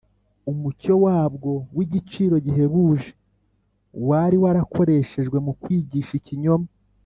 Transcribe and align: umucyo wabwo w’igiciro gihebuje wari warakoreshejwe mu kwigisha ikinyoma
umucyo 0.51 0.93
wabwo 1.05 1.51
w’igiciro 1.75 2.35
gihebuje 2.45 3.09
wari 4.07 4.35
warakoreshejwe 4.43 5.37
mu 5.45 5.53
kwigisha 5.61 6.13
ikinyoma 6.21 6.69